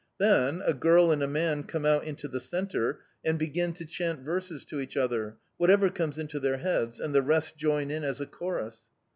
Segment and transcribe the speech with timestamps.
[0.17, 4.21] Then a girl and a man come out into the centre and begin to chant
[4.21, 8.19] verses to each other whatever comes into their heads and the rest join in as
[8.19, 8.81] a chorus.